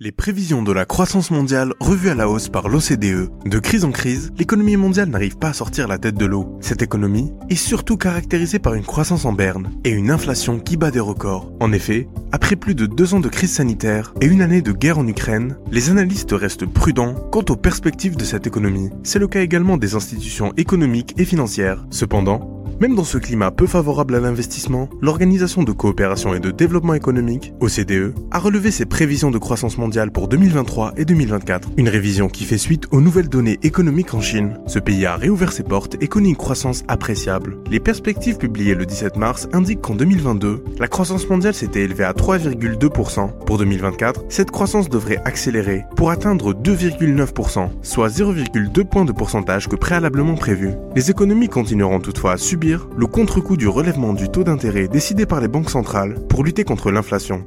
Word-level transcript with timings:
Les 0.00 0.10
prévisions 0.10 0.64
de 0.64 0.72
la 0.72 0.86
croissance 0.86 1.30
mondiale 1.30 1.72
revues 1.78 2.10
à 2.10 2.16
la 2.16 2.28
hausse 2.28 2.48
par 2.48 2.68
l'OCDE. 2.68 3.30
De 3.46 3.58
crise 3.60 3.84
en 3.84 3.92
crise, 3.92 4.32
l'économie 4.36 4.76
mondiale 4.76 5.08
n'arrive 5.08 5.38
pas 5.38 5.50
à 5.50 5.52
sortir 5.52 5.86
la 5.86 5.98
tête 5.98 6.16
de 6.16 6.26
l'eau. 6.26 6.58
Cette 6.60 6.82
économie 6.82 7.32
est 7.48 7.54
surtout 7.54 7.96
caractérisée 7.96 8.58
par 8.58 8.74
une 8.74 8.82
croissance 8.82 9.24
en 9.24 9.32
berne 9.32 9.70
et 9.84 9.90
une 9.90 10.10
inflation 10.10 10.58
qui 10.58 10.76
bat 10.76 10.90
des 10.90 10.98
records. 10.98 11.52
En 11.60 11.70
effet, 11.70 12.08
après 12.32 12.56
plus 12.56 12.74
de 12.74 12.86
deux 12.86 13.14
ans 13.14 13.20
de 13.20 13.28
crise 13.28 13.52
sanitaire 13.52 14.12
et 14.20 14.26
une 14.26 14.42
année 14.42 14.62
de 14.62 14.72
guerre 14.72 14.98
en 14.98 15.06
Ukraine, 15.06 15.58
les 15.70 15.90
analystes 15.90 16.32
restent 16.32 16.66
prudents 16.66 17.14
quant 17.30 17.44
aux 17.48 17.56
perspectives 17.56 18.16
de 18.16 18.24
cette 18.24 18.48
économie. 18.48 18.90
C'est 19.04 19.20
le 19.20 19.28
cas 19.28 19.42
également 19.42 19.76
des 19.76 19.94
institutions 19.94 20.52
économiques 20.56 21.14
et 21.18 21.24
financières. 21.24 21.86
Cependant, 21.90 22.53
même 22.80 22.94
dans 22.94 23.04
ce 23.04 23.18
climat 23.18 23.50
peu 23.50 23.66
favorable 23.66 24.14
à 24.14 24.20
l'investissement, 24.20 24.88
l'Organisation 25.00 25.62
de 25.62 25.72
coopération 25.72 26.34
et 26.34 26.40
de 26.40 26.50
développement 26.50 26.94
économique, 26.94 27.52
OCDE, 27.60 28.14
a 28.30 28.38
relevé 28.38 28.70
ses 28.70 28.84
prévisions 28.84 29.30
de 29.30 29.38
croissance 29.38 29.78
mondiale 29.78 30.10
pour 30.10 30.28
2023 30.28 30.94
et 30.96 31.04
2024. 31.04 31.70
Une 31.76 31.88
révision 31.88 32.28
qui 32.28 32.44
fait 32.44 32.58
suite 32.58 32.86
aux 32.90 33.00
nouvelles 33.00 33.28
données 33.28 33.58
économiques 33.62 34.14
en 34.14 34.20
Chine. 34.20 34.58
Ce 34.66 34.78
pays 34.78 35.06
a 35.06 35.16
réouvert 35.16 35.52
ses 35.52 35.62
portes 35.62 35.96
et 36.00 36.08
connaît 36.08 36.30
une 36.30 36.36
croissance 36.36 36.82
appréciable. 36.88 37.58
Les 37.70 37.80
perspectives 37.80 38.38
publiées 38.38 38.74
le 38.74 38.86
17 38.86 39.16
mars 39.16 39.48
indiquent 39.52 39.82
qu'en 39.82 39.94
2022, 39.94 40.64
la 40.78 40.88
croissance 40.88 41.28
mondiale 41.28 41.54
s'était 41.54 41.82
élevée 41.82 42.04
à 42.04 42.12
3,2%. 42.12 43.44
Pour 43.44 43.58
2024, 43.58 44.24
cette 44.28 44.50
croissance 44.50 44.88
devrait 44.88 45.22
accélérer 45.24 45.84
pour 45.96 46.10
atteindre 46.10 46.52
2,9%, 46.52 47.68
soit 47.82 48.08
0,2 48.08 48.84
points 48.84 49.04
de 49.04 49.12
pourcentage 49.12 49.68
que 49.68 49.76
préalablement 49.76 50.34
prévu. 50.34 50.70
Les 50.96 51.10
économies 51.10 51.48
continueront 51.48 52.00
toutefois 52.00 52.32
à 52.32 52.36
subir 52.36 52.63
le 52.72 53.06
contre-coup 53.06 53.56
du 53.56 53.68
relèvement 53.68 54.14
du 54.14 54.30
taux 54.30 54.44
d'intérêt 54.44 54.88
décidé 54.88 55.26
par 55.26 55.40
les 55.40 55.48
banques 55.48 55.70
centrales 55.70 56.16
pour 56.28 56.44
lutter 56.44 56.64
contre 56.64 56.90
l'inflation. 56.90 57.44